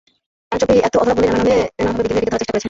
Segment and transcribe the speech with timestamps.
[0.53, 2.59] Entropy এত অধরা বলেই নানা নামে নানাভাবে বিজ্ঞানীরা এটিকে ধরার চেষ্টা করেছেন।